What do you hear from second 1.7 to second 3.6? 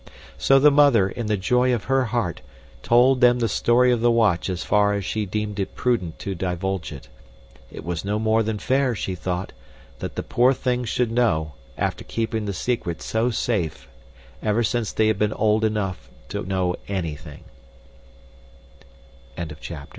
of her heart, told them the